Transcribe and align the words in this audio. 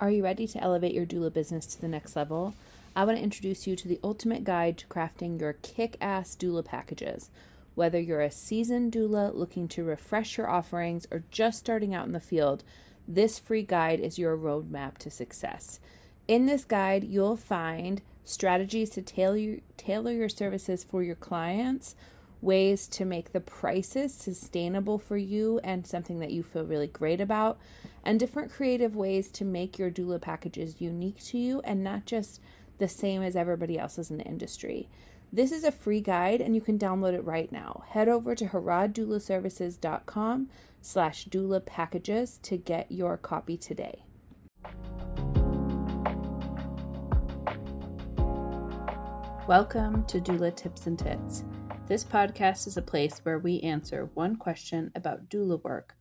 Are 0.00 0.10
you 0.10 0.24
ready 0.24 0.46
to 0.46 0.62
elevate 0.62 0.94
your 0.94 1.04
doula 1.04 1.30
business 1.30 1.66
to 1.66 1.78
the 1.78 1.86
next 1.86 2.16
level? 2.16 2.54
I 2.96 3.04
want 3.04 3.18
to 3.18 3.22
introduce 3.22 3.66
you 3.66 3.76
to 3.76 3.86
the 3.86 4.00
ultimate 4.02 4.44
guide 4.44 4.78
to 4.78 4.86
crafting 4.86 5.38
your 5.38 5.52
kick 5.52 5.98
ass 6.00 6.34
doula 6.34 6.64
packages. 6.64 7.28
Whether 7.74 8.00
you're 8.00 8.22
a 8.22 8.30
seasoned 8.30 8.94
doula 8.94 9.34
looking 9.34 9.68
to 9.68 9.84
refresh 9.84 10.38
your 10.38 10.48
offerings 10.48 11.06
or 11.10 11.24
just 11.30 11.58
starting 11.58 11.94
out 11.94 12.06
in 12.06 12.12
the 12.12 12.18
field, 12.18 12.64
this 13.06 13.38
free 13.38 13.62
guide 13.62 14.00
is 14.00 14.18
your 14.18 14.38
roadmap 14.38 14.96
to 14.98 15.10
success. 15.10 15.80
In 16.26 16.46
this 16.46 16.64
guide, 16.64 17.04
you'll 17.04 17.36
find 17.36 18.00
strategies 18.24 18.88
to 18.90 19.02
tailor, 19.02 19.58
tailor 19.76 20.12
your 20.12 20.30
services 20.30 20.82
for 20.82 21.02
your 21.02 21.14
clients, 21.14 21.94
ways 22.40 22.88
to 22.88 23.04
make 23.04 23.32
the 23.32 23.40
prices 23.40 24.14
sustainable 24.14 24.98
for 24.98 25.18
you 25.18 25.60
and 25.62 25.86
something 25.86 26.20
that 26.20 26.30
you 26.30 26.42
feel 26.42 26.64
really 26.64 26.86
great 26.86 27.20
about, 27.20 27.58
and 28.04 28.18
different 28.18 28.50
creative 28.50 28.96
ways 28.96 29.30
to 29.30 29.44
make 29.44 29.78
your 29.78 29.90
doula 29.90 30.20
packages 30.20 30.80
unique 30.80 31.22
to 31.24 31.38
you 31.38 31.60
and 31.64 31.84
not 31.84 32.06
just 32.06 32.40
the 32.78 32.88
same 32.88 33.22
as 33.22 33.36
everybody 33.36 33.78
else's 33.78 34.10
in 34.10 34.18
the 34.18 34.24
industry. 34.24 34.88
This 35.32 35.52
is 35.52 35.64
a 35.64 35.70
free 35.70 36.00
guide 36.00 36.40
and 36.40 36.54
you 36.54 36.60
can 36.60 36.78
download 36.78 37.14
it 37.14 37.24
right 37.24 37.52
now. 37.52 37.84
Head 37.88 38.08
over 38.08 38.34
to 38.34 38.46
harroddoulaservices.com 38.46 40.48
slash 40.80 41.26
doula 41.26 41.64
packages 41.64 42.38
to 42.42 42.56
get 42.56 42.90
your 42.90 43.16
copy 43.16 43.56
today. 43.56 44.04
Welcome 49.46 50.04
to 50.06 50.20
Doula 50.20 50.54
Tips 50.54 50.86
and 50.86 50.98
Tits. 50.98 51.44
This 51.86 52.04
podcast 52.04 52.68
is 52.68 52.76
a 52.76 52.82
place 52.82 53.20
where 53.24 53.40
we 53.40 53.60
answer 53.60 54.10
one 54.14 54.36
question 54.36 54.92
about 54.94 55.28
doula 55.28 55.62
work 55.64 55.96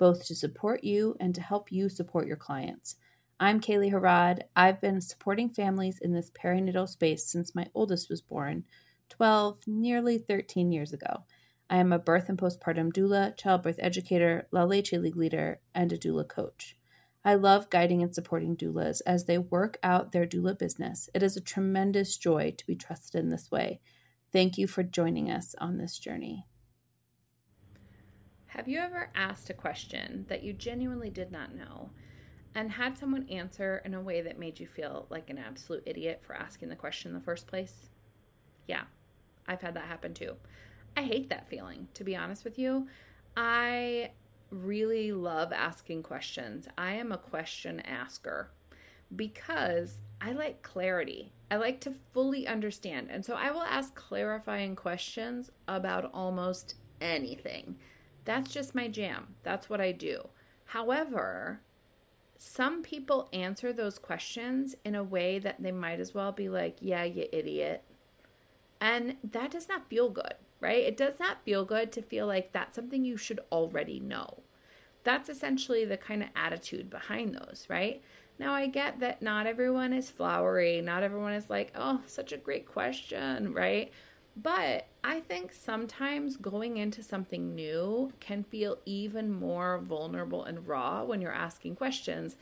both 0.00 0.26
to 0.26 0.34
support 0.34 0.82
you 0.82 1.14
and 1.20 1.34
to 1.34 1.42
help 1.42 1.70
you 1.70 1.90
support 1.90 2.26
your 2.26 2.36
clients. 2.36 2.96
I'm 3.38 3.60
Kaely 3.60 3.90
Harrod. 3.90 4.44
I've 4.56 4.80
been 4.80 5.02
supporting 5.02 5.50
families 5.50 5.98
in 6.00 6.14
this 6.14 6.30
perinatal 6.30 6.88
space 6.88 7.26
since 7.26 7.54
my 7.54 7.66
oldest 7.74 8.08
was 8.08 8.22
born 8.22 8.64
12, 9.10 9.58
nearly 9.66 10.16
13 10.16 10.72
years 10.72 10.94
ago. 10.94 11.24
I 11.68 11.76
am 11.76 11.92
a 11.92 11.98
birth 11.98 12.30
and 12.30 12.38
postpartum 12.38 12.92
doula, 12.94 13.36
childbirth 13.36 13.76
educator, 13.78 14.48
La 14.50 14.64
Leche 14.64 14.94
League 14.94 15.16
leader, 15.16 15.60
and 15.74 15.92
a 15.92 15.98
doula 15.98 16.26
coach. 16.26 16.78
I 17.22 17.34
love 17.34 17.68
guiding 17.68 18.02
and 18.02 18.14
supporting 18.14 18.56
doulas 18.56 19.02
as 19.06 19.26
they 19.26 19.36
work 19.36 19.78
out 19.82 20.12
their 20.12 20.26
doula 20.26 20.58
business. 20.58 21.10
It 21.12 21.22
is 21.22 21.36
a 21.36 21.42
tremendous 21.42 22.16
joy 22.16 22.54
to 22.56 22.66
be 22.66 22.74
trusted 22.74 23.20
in 23.22 23.28
this 23.28 23.50
way. 23.50 23.80
Thank 24.32 24.56
you 24.56 24.66
for 24.66 24.82
joining 24.82 25.30
us 25.30 25.54
on 25.58 25.76
this 25.76 25.98
journey. 25.98 26.46
Have 28.60 28.68
you 28.68 28.80
ever 28.80 29.08
asked 29.14 29.48
a 29.48 29.54
question 29.54 30.26
that 30.28 30.42
you 30.42 30.52
genuinely 30.52 31.08
did 31.08 31.32
not 31.32 31.54
know 31.54 31.88
and 32.54 32.70
had 32.70 32.98
someone 32.98 33.26
answer 33.30 33.80
in 33.86 33.94
a 33.94 34.02
way 34.02 34.20
that 34.20 34.38
made 34.38 34.60
you 34.60 34.66
feel 34.66 35.06
like 35.08 35.30
an 35.30 35.38
absolute 35.38 35.82
idiot 35.86 36.20
for 36.22 36.36
asking 36.36 36.68
the 36.68 36.76
question 36.76 37.08
in 37.08 37.14
the 37.14 37.24
first 37.24 37.46
place? 37.46 37.88
Yeah, 38.68 38.82
I've 39.46 39.62
had 39.62 39.72
that 39.76 39.86
happen 39.86 40.12
too. 40.12 40.34
I 40.94 41.04
hate 41.04 41.30
that 41.30 41.48
feeling, 41.48 41.88
to 41.94 42.04
be 42.04 42.14
honest 42.14 42.44
with 42.44 42.58
you. 42.58 42.86
I 43.34 44.10
really 44.50 45.10
love 45.10 45.54
asking 45.54 46.02
questions. 46.02 46.68
I 46.76 46.92
am 46.96 47.12
a 47.12 47.16
question 47.16 47.80
asker 47.80 48.50
because 49.16 50.02
I 50.20 50.32
like 50.32 50.60
clarity. 50.60 51.32
I 51.50 51.56
like 51.56 51.80
to 51.80 51.94
fully 52.12 52.46
understand. 52.46 53.08
And 53.10 53.24
so 53.24 53.36
I 53.36 53.52
will 53.52 53.62
ask 53.62 53.94
clarifying 53.94 54.76
questions 54.76 55.50
about 55.66 56.10
almost 56.12 56.74
anything. 57.00 57.78
That's 58.30 58.52
just 58.52 58.76
my 58.76 58.86
jam. 58.86 59.34
That's 59.42 59.68
what 59.68 59.80
I 59.80 59.90
do. 59.90 60.28
However, 60.66 61.62
some 62.36 62.80
people 62.80 63.28
answer 63.32 63.72
those 63.72 63.98
questions 63.98 64.76
in 64.84 64.94
a 64.94 65.02
way 65.02 65.40
that 65.40 65.60
they 65.60 65.72
might 65.72 65.98
as 65.98 66.14
well 66.14 66.30
be 66.30 66.48
like, 66.48 66.76
yeah, 66.80 67.02
you 67.02 67.26
idiot. 67.32 67.82
And 68.80 69.16
that 69.24 69.50
does 69.50 69.68
not 69.68 69.88
feel 69.88 70.10
good, 70.10 70.34
right? 70.60 70.84
It 70.84 70.96
does 70.96 71.18
not 71.18 71.42
feel 71.42 71.64
good 71.64 71.90
to 71.90 72.02
feel 72.02 72.28
like 72.28 72.52
that's 72.52 72.76
something 72.76 73.04
you 73.04 73.16
should 73.16 73.40
already 73.50 73.98
know. 73.98 74.44
That's 75.02 75.28
essentially 75.28 75.84
the 75.84 75.96
kind 75.96 76.22
of 76.22 76.28
attitude 76.36 76.88
behind 76.88 77.34
those, 77.34 77.66
right? 77.68 78.00
Now, 78.38 78.52
I 78.52 78.68
get 78.68 79.00
that 79.00 79.22
not 79.22 79.48
everyone 79.48 79.92
is 79.92 80.08
flowery. 80.08 80.80
Not 80.80 81.02
everyone 81.02 81.32
is 81.32 81.50
like, 81.50 81.72
oh, 81.74 82.00
such 82.06 82.30
a 82.30 82.36
great 82.36 82.64
question, 82.64 83.52
right? 83.52 83.90
But 84.36 84.86
I 85.02 85.20
think 85.20 85.52
sometimes 85.52 86.36
going 86.36 86.76
into 86.76 87.02
something 87.02 87.54
new 87.54 88.12
can 88.20 88.44
feel 88.44 88.78
even 88.84 89.32
more 89.32 89.78
vulnerable 89.78 90.44
and 90.44 90.66
raw 90.66 91.04
when 91.04 91.22
you're 91.22 91.32
asking 91.32 91.76
questions 91.76 92.36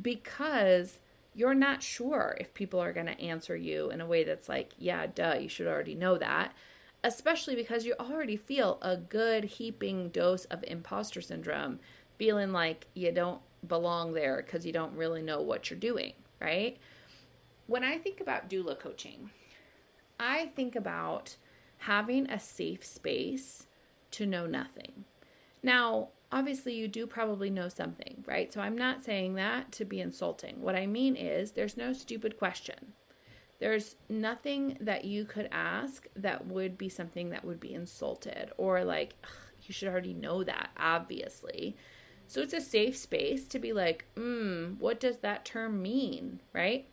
because 0.00 1.00
you're 1.34 1.54
not 1.54 1.82
sure 1.82 2.36
if 2.38 2.54
people 2.54 2.80
are 2.80 2.92
going 2.92 3.06
to 3.06 3.20
answer 3.20 3.56
you 3.56 3.90
in 3.90 4.00
a 4.00 4.06
way 4.06 4.22
that's 4.22 4.48
like, 4.48 4.72
yeah, 4.78 5.06
duh, 5.06 5.36
you 5.40 5.48
should 5.48 5.66
already 5.66 5.94
know 5.94 6.16
that. 6.16 6.54
Especially 7.02 7.56
because 7.56 7.84
you 7.84 7.94
already 7.98 8.36
feel 8.36 8.78
a 8.80 8.96
good 8.96 9.44
heaping 9.44 10.08
dose 10.08 10.44
of 10.46 10.64
imposter 10.64 11.20
syndrome, 11.20 11.80
feeling 12.16 12.52
like 12.52 12.86
you 12.94 13.10
don't 13.10 13.40
belong 13.66 14.12
there 14.12 14.42
because 14.42 14.64
you 14.64 14.72
don't 14.72 14.94
really 14.96 15.20
know 15.20 15.40
what 15.40 15.68
you're 15.68 15.78
doing, 15.78 16.12
right? 16.40 16.78
When 17.66 17.82
I 17.82 17.98
think 17.98 18.20
about 18.20 18.48
doula 18.48 18.78
coaching, 18.78 19.30
I 20.18 20.52
think 20.54 20.76
about 20.76 21.36
having 21.86 22.30
a 22.30 22.40
safe 22.40 22.84
space 22.84 23.66
to 24.10 24.24
know 24.24 24.46
nothing. 24.46 25.04
Now, 25.62 26.08
obviously, 26.32 26.74
you 26.74 26.88
do 26.88 27.06
probably 27.06 27.50
know 27.50 27.68
something, 27.68 28.24
right? 28.26 28.52
So 28.52 28.60
I'm 28.60 28.76
not 28.76 29.04
saying 29.04 29.34
that 29.34 29.70
to 29.72 29.84
be 29.84 30.00
insulting. 30.00 30.62
What 30.62 30.74
I 30.74 30.86
mean 30.86 31.14
is, 31.14 31.52
there's 31.52 31.76
no 31.76 31.92
stupid 31.92 32.38
question. 32.38 32.92
There's 33.60 33.96
nothing 34.08 34.78
that 34.80 35.04
you 35.04 35.24
could 35.24 35.48
ask 35.52 36.06
that 36.16 36.46
would 36.46 36.78
be 36.78 36.88
something 36.88 37.30
that 37.30 37.44
would 37.44 37.60
be 37.60 37.74
insulted 37.74 38.50
or 38.56 38.82
like, 38.84 39.14
you 39.62 39.72
should 39.72 39.88
already 39.88 40.14
know 40.14 40.42
that, 40.42 40.70
obviously. 40.78 41.76
So 42.26 42.40
it's 42.40 42.54
a 42.54 42.60
safe 42.60 42.96
space 42.96 43.46
to 43.48 43.58
be 43.58 43.72
like, 43.72 44.06
hmm, 44.16 44.72
what 44.78 45.00
does 45.00 45.18
that 45.18 45.44
term 45.44 45.82
mean, 45.82 46.40
right? 46.52 46.88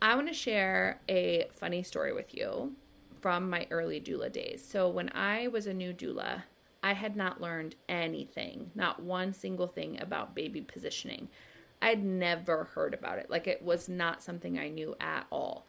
I 0.00 0.14
want 0.14 0.28
to 0.28 0.34
share 0.34 1.00
a 1.08 1.48
funny 1.52 1.82
story 1.82 2.12
with 2.12 2.34
you 2.34 2.76
from 3.22 3.48
my 3.48 3.66
early 3.70 4.00
doula 4.00 4.30
days. 4.30 4.66
So 4.68 4.88
when 4.88 5.08
I 5.14 5.46
was 5.48 5.66
a 5.66 5.72
new 5.72 5.94
doula, 5.94 6.42
I 6.82 6.92
had 6.92 7.16
not 7.16 7.40
learned 7.40 7.76
anything, 7.88 8.72
not 8.74 9.02
one 9.02 9.32
single 9.32 9.68
thing 9.68 10.00
about 10.00 10.34
baby 10.34 10.60
positioning. 10.60 11.28
I'd 11.80 12.04
never 12.04 12.64
heard 12.64 12.92
about 12.92 13.18
it. 13.18 13.30
Like 13.30 13.46
it 13.46 13.62
was 13.62 13.88
not 13.88 14.22
something 14.22 14.58
I 14.58 14.68
knew 14.68 14.96
at 15.00 15.26
all. 15.30 15.66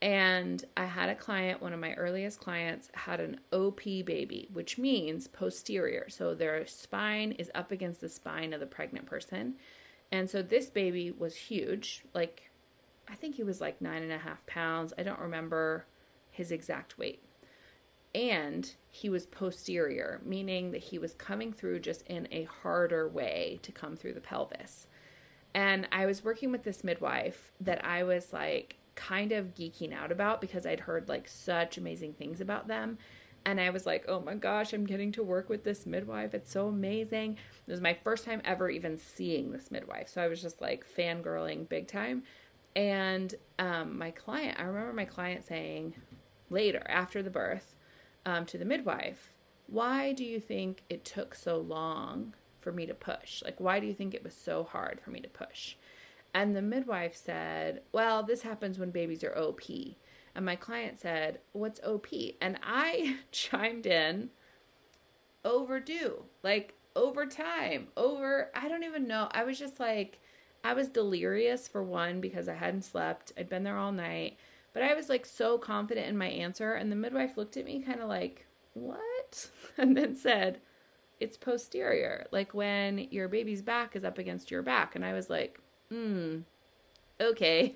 And 0.00 0.64
I 0.76 0.86
had 0.86 1.08
a 1.08 1.14
client, 1.14 1.62
one 1.62 1.72
of 1.72 1.80
my 1.80 1.94
earliest 1.94 2.40
clients, 2.40 2.90
had 2.92 3.20
an 3.20 3.40
OP 3.52 3.84
baby, 3.84 4.48
which 4.52 4.76
means 4.76 5.28
posterior. 5.28 6.08
So 6.08 6.34
their 6.34 6.66
spine 6.66 7.32
is 7.32 7.50
up 7.54 7.70
against 7.70 8.00
the 8.00 8.08
spine 8.08 8.52
of 8.52 8.60
the 8.60 8.66
pregnant 8.66 9.06
person. 9.06 9.54
And 10.12 10.28
so 10.28 10.42
this 10.42 10.66
baby 10.66 11.10
was 11.10 11.34
huge. 11.34 12.04
Like, 12.12 12.50
I 13.08 13.14
think 13.14 13.36
he 13.36 13.44
was 13.44 13.60
like 13.60 13.80
nine 13.80 14.02
and 14.02 14.12
a 14.12 14.18
half 14.18 14.44
pounds. 14.46 14.92
I 14.98 15.02
don't 15.02 15.20
remember 15.20 15.86
his 16.34 16.50
exact 16.50 16.98
weight. 16.98 17.22
And 18.14 18.72
he 18.88 19.08
was 19.08 19.26
posterior, 19.26 20.20
meaning 20.24 20.70
that 20.72 20.82
he 20.84 20.98
was 20.98 21.14
coming 21.14 21.52
through 21.52 21.80
just 21.80 22.02
in 22.02 22.28
a 22.30 22.44
harder 22.44 23.08
way 23.08 23.58
to 23.62 23.72
come 23.72 23.96
through 23.96 24.14
the 24.14 24.20
pelvis. 24.20 24.86
And 25.54 25.88
I 25.92 26.06
was 26.06 26.24
working 26.24 26.50
with 26.50 26.64
this 26.64 26.84
midwife 26.84 27.52
that 27.60 27.84
I 27.84 28.02
was 28.02 28.32
like 28.32 28.76
kind 28.96 29.32
of 29.32 29.54
geeking 29.54 29.92
out 29.92 30.12
about 30.12 30.40
because 30.40 30.66
I'd 30.66 30.80
heard 30.80 31.08
like 31.08 31.28
such 31.28 31.78
amazing 31.78 32.14
things 32.14 32.40
about 32.40 32.68
them. 32.68 32.98
And 33.46 33.60
I 33.60 33.70
was 33.70 33.84
like, 33.84 34.04
oh 34.08 34.20
my 34.20 34.34
gosh, 34.34 34.72
I'm 34.72 34.86
getting 34.86 35.12
to 35.12 35.22
work 35.22 35.48
with 35.48 35.64
this 35.64 35.86
midwife. 35.86 36.34
It's 36.34 36.50
so 36.50 36.68
amazing. 36.68 37.36
It 37.66 37.70
was 37.70 37.80
my 37.80 37.94
first 38.02 38.24
time 38.24 38.40
ever 38.44 38.70
even 38.70 38.98
seeing 38.98 39.52
this 39.52 39.70
midwife. 39.70 40.08
So 40.08 40.22
I 40.22 40.28
was 40.28 40.40
just 40.40 40.60
like 40.60 40.84
fangirling 40.96 41.68
big 41.68 41.86
time. 41.86 42.22
And 42.74 43.34
um, 43.58 43.98
my 43.98 44.10
client, 44.10 44.58
I 44.58 44.64
remember 44.64 44.92
my 44.92 45.04
client 45.04 45.46
saying, 45.46 45.94
later 46.54 46.82
after 46.88 47.22
the 47.22 47.30
birth 47.30 47.74
um, 48.24 48.46
to 48.46 48.56
the 48.56 48.64
midwife 48.64 49.34
why 49.66 50.12
do 50.12 50.24
you 50.24 50.40
think 50.40 50.82
it 50.88 51.04
took 51.04 51.34
so 51.34 51.58
long 51.58 52.34
for 52.60 52.72
me 52.72 52.86
to 52.86 52.94
push? 52.94 53.42
Like 53.42 53.60
why 53.60 53.80
do 53.80 53.86
you 53.86 53.94
think 53.94 54.14
it 54.14 54.24
was 54.24 54.34
so 54.34 54.64
hard 54.64 55.00
for 55.00 55.10
me 55.10 55.20
to 55.20 55.28
push? 55.28 55.76
And 56.32 56.54
the 56.54 56.62
midwife 56.62 57.16
said 57.16 57.82
well 57.92 58.22
this 58.22 58.42
happens 58.42 58.78
when 58.78 58.90
babies 58.90 59.24
are 59.24 59.36
op 59.36 59.60
and 60.34 60.44
my 60.44 60.56
client 60.56 60.98
said 60.98 61.38
what's 61.52 61.80
op 61.84 62.08
and 62.40 62.58
i 62.64 63.18
chimed 63.30 63.86
in 63.86 64.30
overdue 65.44 66.24
like 66.42 66.74
over 66.96 67.24
time 67.24 67.86
over 67.96 68.50
i 68.54 68.68
don't 68.68 68.82
even 68.84 69.06
know. 69.06 69.28
I 69.30 69.44
was 69.44 69.58
just 69.58 69.78
like 69.78 70.18
i 70.64 70.72
was 70.72 70.88
delirious 70.88 71.68
for 71.68 71.82
one 71.82 72.20
because 72.20 72.48
i 72.48 72.54
hadn't 72.54 72.84
slept. 72.84 73.32
I'd 73.38 73.48
been 73.48 73.62
there 73.62 73.78
all 73.78 73.92
night 73.92 74.36
but 74.74 74.82
I 74.82 74.94
was 74.94 75.08
like 75.08 75.24
so 75.24 75.56
confident 75.56 76.08
in 76.08 76.18
my 76.18 76.26
answer, 76.26 76.74
and 76.74 76.92
the 76.92 76.96
midwife 76.96 77.36
looked 77.38 77.56
at 77.56 77.64
me 77.64 77.80
kind 77.80 78.00
of 78.00 78.08
like, 78.08 78.46
What? 78.74 79.48
And 79.78 79.96
then 79.96 80.14
said, 80.14 80.60
It's 81.20 81.38
posterior, 81.38 82.26
like 82.30 82.52
when 82.52 82.98
your 83.10 83.28
baby's 83.28 83.62
back 83.62 83.96
is 83.96 84.04
up 84.04 84.18
against 84.18 84.50
your 84.50 84.62
back. 84.62 84.94
And 84.94 85.04
I 85.04 85.14
was 85.14 85.30
like, 85.30 85.60
Hmm, 85.88 86.40
okay. 87.20 87.74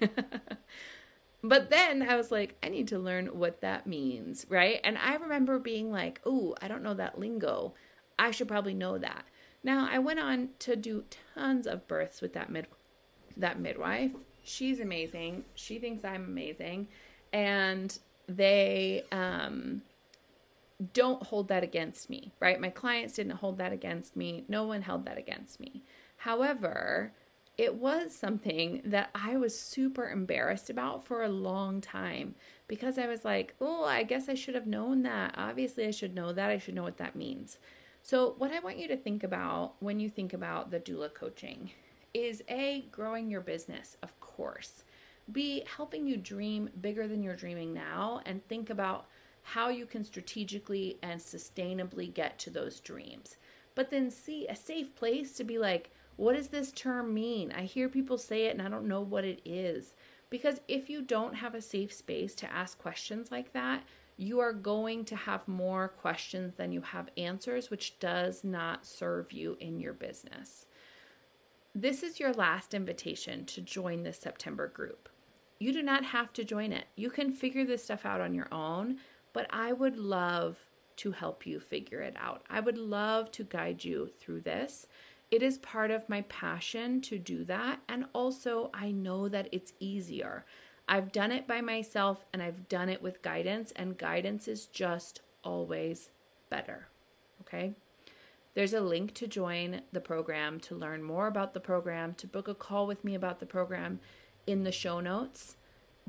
but 1.43 1.71
then 1.71 2.03
I 2.03 2.17
was 2.17 2.31
like, 2.31 2.57
I 2.63 2.69
need 2.69 2.89
to 2.89 2.99
learn 2.99 3.27
what 3.29 3.61
that 3.61 3.87
means, 3.87 4.45
right? 4.49 4.81
And 4.85 4.99
I 4.99 5.15
remember 5.15 5.59
being 5.59 5.91
like, 5.91 6.21
oh, 6.27 6.55
I 6.61 6.69
don't 6.69 6.83
know 6.83 6.95
that 6.95 7.19
lingo. 7.19 7.75
I 8.19 8.33
should 8.33 8.49
probably 8.49 8.75
know 8.75 8.99
that. 8.99 9.25
Now, 9.63 9.89
I 9.91 9.99
went 9.99 10.21
on 10.21 10.51
to 10.61 10.77
do 10.77 11.05
tons 11.35 11.67
of 11.67 11.87
births 11.89 12.21
with 12.21 12.33
that 12.35 12.51
mid 12.51 12.67
that 13.37 13.61
midwife. 13.61 14.13
She's 14.49 14.81
amazing. 14.81 15.45
She 15.55 15.79
thinks 15.79 16.05
I'm 16.05 16.25
amazing. 16.25 16.89
And 17.33 17.97
they 18.27 19.05
um 19.13 19.83
don't 20.93 21.25
hold 21.25 21.49
that 21.49 21.65
against 21.65 22.09
me, 22.09 22.33
right? 22.41 22.61
My 22.61 22.71
clients 22.71 23.15
didn't 23.15 23.33
hold 23.33 23.59
that 23.59 23.73
against 23.73 24.17
me. 24.17 24.45
No 24.49 24.65
one 24.65 24.83
held 24.83 25.05
that 25.07 25.19
against 25.19 25.59
me. 25.59 25.83
However, 26.19 27.13
it 27.57 27.75
was 27.75 28.15
something 28.15 28.81
that 28.85 29.11
I 29.15 29.37
was 29.37 29.59
super 29.59 30.09
embarrassed 30.09 30.71
about 30.71 31.05
for 31.05 31.23
a 31.23 31.29
long 31.29 31.81
time 31.81 32.37
because 32.69 32.97
I 32.97 33.09
was 33.09 33.25
like, 33.25 33.55
oh, 33.61 33.85
I 33.85 34.05
guess 34.05 34.29
I 34.29 34.35
should 34.35 34.55
have 34.55 34.67
known 34.67 35.03
that. 35.03 35.35
Obviously, 35.37 35.85
I 35.87 35.91
should 35.91 36.15
know 36.15 36.33
that. 36.33 36.51
I 36.51 36.59
should 36.59 36.75
know 36.75 36.85
what 36.85 36.99
that 36.99 37.17
means. 37.17 37.59
So, 38.03 38.37
what 38.39 38.53
I 38.53 38.61
want 38.61 38.79
you 38.79 38.87
to 38.89 38.97
think 38.97 39.25
about 39.25 39.75
when 39.81 39.99
you 39.99 40.09
think 40.09 40.33
about 40.33 40.71
the 40.71 40.79
doula 40.79 41.13
coaching 41.13 41.73
is 42.15 42.43
A, 42.49 42.87
growing 42.91 43.31
your 43.31 43.41
business, 43.41 43.97
of 44.03 44.19
course. 44.21 44.85
B, 45.31 45.65
helping 45.77 46.07
you 46.07 46.17
dream 46.17 46.71
bigger 46.81 47.07
than 47.07 47.23
you're 47.23 47.37
dreaming 47.37 47.75
now 47.75 48.21
and 48.25 48.47
think 48.47 48.71
about 48.71 49.07
how 49.43 49.69
you 49.69 49.87
can 49.87 50.05
strategically 50.05 50.99
and 51.03 51.21
sustainably 51.21 52.13
get 52.13 52.39
to 52.39 52.51
those 52.51 52.81
dreams. 52.81 53.37
But 53.75 53.91
then 53.91 54.11
C, 54.11 54.47
a 54.49 54.57
safe 54.57 54.95
place 54.95 55.33
to 55.35 55.45
be 55.45 55.59
like, 55.59 55.91
what 56.17 56.35
does 56.35 56.49
this 56.49 56.73
term 56.73 57.15
mean? 57.15 57.53
I 57.53 57.63
hear 57.63 57.89
people 57.89 58.19
say 58.19 58.47
it 58.47 58.53
and 58.53 58.61
I 58.61 58.69
don't 58.69 58.89
know 58.89 59.01
what 59.01 59.25
it 59.25 59.41
is. 59.45 59.95
Because 60.31 60.61
if 60.69 60.91
you 60.91 61.01
don't 61.01 61.35
have 61.35 61.55
a 61.55 61.63
safe 61.63 61.93
space 61.93 62.35
to 62.37 62.53
ask 62.53 62.79
questions 62.79 63.31
like 63.31 63.53
that, 63.53 63.85
you 64.17 64.41
are 64.41 64.53
going 64.53 65.05
to 65.07 65.17
have 65.17 65.47
more 65.47 65.89
questions 65.89 66.55
than 66.57 66.73
you 66.73 66.81
have 66.81 67.09
answers, 67.17 67.71
which 67.71 67.99
does 68.01 68.43
not 68.43 68.85
serve 68.85 69.33
you 69.33 69.57
in 69.61 69.79
your 69.79 69.93
business. 69.93 70.67
This 71.75 72.03
is 72.03 72.19
your 72.19 72.33
last 72.33 72.75
invitation 72.75 73.45
to 73.47 73.61
join 73.61 74.03
this 74.03 74.19
September 74.19 74.69
group. 74.69 75.09
You 75.61 75.73
do 75.73 75.83
not 75.83 76.05
have 76.05 76.33
to 76.33 76.45
join 76.45 76.73
it. 76.73 76.87
You 76.97 77.11
can 77.11 77.31
figure 77.31 77.65
this 77.65 77.85
stuff 77.85 78.07
out 78.07 78.21
on 78.21 78.35
your 78.35 78.49
own, 78.53 78.99
but 79.33 79.47
I 79.51 79.73
would 79.73 79.97
love 79.97 80.59
to 80.97 81.13
help 81.13 81.47
you 81.47 81.61
figure 81.61 82.01
it 82.01 82.17
out. 82.19 82.43
I 82.51 82.61
would 82.61 82.79
love 82.79 83.31
to 83.33 83.45
guide 83.45 83.85
you 83.85 84.11
through 84.19 84.41
this. 84.41 84.87
It 85.31 85.43
is 85.43 85.59
part 85.59 85.91
of 85.91 86.09
my 86.09 86.23
passion 86.23 87.01
to 87.03 87.19
do 87.19 87.45
that. 87.45 87.81
And 87.89 88.07
also, 88.13 88.71
I 88.73 88.91
know 88.91 89.29
that 89.29 89.49
it's 89.53 89.75
easier. 89.79 90.47
I've 90.89 91.13
done 91.13 91.31
it 91.31 91.47
by 91.47 91.61
myself 91.61 92.25
and 92.33 92.43
I've 92.43 92.69
done 92.69 92.89
it 92.89 93.03
with 93.03 93.23
guidance, 93.23 93.73
and 93.77 93.99
guidance 93.99 94.49
is 94.49 94.67
just 94.67 95.21
always 95.45 96.11
better. 96.49 96.89
Okay? 97.43 97.75
There's 98.59 98.75
a 98.75 98.81
link 98.81 99.15
to 99.15 99.29
join 99.29 99.83
the 99.93 100.01
program, 100.01 100.59
to 100.63 100.75
learn 100.75 101.01
more 101.01 101.29
about 101.29 101.55
the 101.55 101.61
program, 101.61 102.15
to 102.15 102.27
book 102.27 102.49
a 102.49 102.57
call 102.57 102.89
with 102.89 103.05
me 103.05 103.15
about 103.15 103.39
the 103.39 103.47
program 103.47 104.01
in 104.49 104.65
the 104.65 104.73
show 104.73 104.99
notes, 104.99 105.57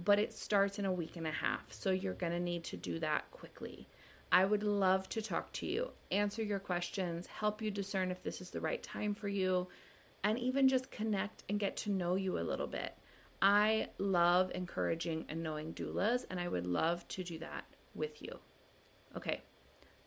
but 0.04 0.18
it 0.18 0.34
starts 0.34 0.80
in 0.80 0.86
a 0.86 0.92
week 0.92 1.16
and 1.16 1.28
a 1.28 1.32
half. 1.32 1.72
So 1.72 1.92
you're 1.92 2.16
going 2.16 2.32
to 2.32 2.40
need 2.40 2.64
to 2.64 2.76
do 2.76 2.98
that 3.02 3.30
quickly. 3.30 3.88
I 4.32 4.46
would 4.46 4.64
love 4.64 5.08
to 5.10 5.22
talk 5.22 5.54
to 5.54 5.68
you, 5.68 5.92
answer 6.10 6.42
your 6.42 6.58
questions, 6.58 7.28
help 7.28 7.62
you 7.62 7.70
discern 7.70 8.10
if 8.10 8.24
this 8.24 8.42
is 8.42 8.50
the 8.50 8.62
right 8.62 8.82
time 8.82 9.14
for 9.14 9.28
you, 9.28 9.68
and 10.24 10.40
even 10.40 10.68
just 10.68 10.90
connect 10.90 11.44
and 11.50 11.60
get 11.60 11.78
to 11.78 11.92
know 11.92 12.16
you 12.16 12.40
a 12.40 12.42
little 12.42 12.66
bit. 12.66 12.96
I 13.44 13.90
love 14.00 14.52
encouraging 14.56 15.26
and 15.30 15.44
knowing 15.44 15.76
doulas, 15.76 16.26
and 16.32 16.40
I 16.40 16.48
would 16.48 16.66
love 16.66 17.08
to 17.10 17.24
do 17.24 17.38
that 17.38 17.66
with 17.94 18.24
you. 18.24 18.40
Okay, 19.16 19.42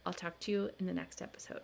I'll 0.05 0.13
talk 0.13 0.41
to 0.41 0.51
you 0.51 0.71
in 0.81 0.87
the 0.87 0.93
next 0.93 1.23
episode. 1.23 1.61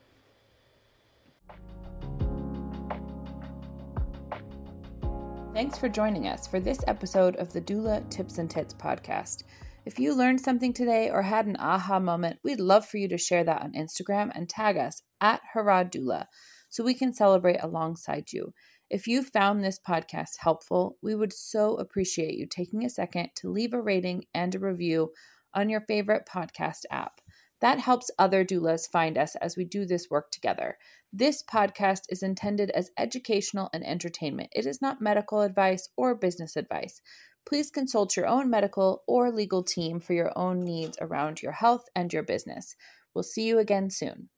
Thanks 5.59 5.77
for 5.77 5.89
joining 5.89 6.29
us 6.29 6.47
for 6.47 6.61
this 6.61 6.79
episode 6.87 7.35
of 7.35 7.53
the 7.53 7.61
Doula 7.61 8.09
Tips 8.11 8.39
and 8.39 8.49
Tits 8.49 8.73
podcast. 8.73 9.43
If 9.87 9.99
you 9.99 10.15
learned 10.15 10.41
something 10.41 10.73
today 10.73 11.11
or 11.11 11.21
had 11.21 11.47
an 11.47 11.57
aha 11.59 11.99
moment, 11.99 12.39
we'd 12.45 12.61
love 12.61 12.87
for 12.87 12.99
you 12.99 13.09
to 13.09 13.19
share 13.19 13.43
that 13.43 13.63
on 13.63 13.73
Instagram 13.73 14.31
and 14.37 14.49
tag 14.49 14.77
us 14.77 15.03
at 15.21 15.41
Harrod 15.53 15.91
Doula 15.91 16.27
so 16.69 16.85
we 16.85 16.95
can 16.95 17.13
celebrate 17.13 17.61
alongside 17.61 18.33
you. 18.33 18.55
If 18.89 19.09
you 19.09 19.25
found 19.25 19.65
this 19.65 19.81
podcast 19.81 20.37
helpful, 20.39 20.97
we 21.03 21.17
would 21.17 21.33
so 21.33 21.75
appreciate 21.75 22.37
you 22.37 22.47
taking 22.47 22.85
a 22.85 22.89
second 22.89 23.31
to 23.39 23.51
leave 23.51 23.75
a 23.75 23.83
rating 23.83 24.27
and 24.33 24.55
a 24.55 24.61
review 24.61 25.11
on 25.55 25.69
your 25.69 25.81
favorite 25.81 26.23
podcast 26.33 26.83
app. 26.89 27.21
That 27.61 27.81
helps 27.81 28.11
other 28.19 28.45
doulas 28.45 28.91
find 28.91 29.19
us 29.19 29.35
as 29.37 29.57
we 29.57 29.65
do 29.65 29.85
this 29.85 30.09
work 30.11 30.31
together. 30.31 30.79
This 31.13 31.43
podcast 31.43 32.03
is 32.09 32.23
intended 32.23 32.71
as 32.71 32.91
educational 32.97 33.71
and 33.73 33.85
entertainment. 33.85 34.51
It 34.53 34.67
is 34.67 34.81
not 34.83 35.01
medical 35.01 35.41
advice 35.41 35.89
or 35.97 36.15
business 36.15 36.57
advice 36.57 37.01
please 37.49 37.71
consult 37.71 38.15
your 38.15 38.27
own 38.27 38.51
medical 38.51 39.03
or 39.07 39.33
legal 39.33 39.63
team 39.63 40.01
for 40.01 40.13
your 40.13 40.31
own 40.37 40.61
needs 40.61 40.99
around 41.01 41.41
your 41.41 41.53
health 41.53 41.85
and 41.97 42.13
your 42.13 42.23
business. 42.23 42.77
We'll 43.15 43.23
see 43.23 43.47
you 43.47 43.59
again 43.59 43.89
soon. 43.89 44.29